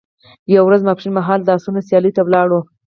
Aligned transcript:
یوه 0.53 0.65
ورځ 0.67 0.81
ماپښین 0.87 1.11
مهال 1.17 1.39
د 1.43 1.49
اسونو 1.57 1.79
سیالیو 1.87 2.15
ته 2.15 2.21
ولاړو. 2.23 2.59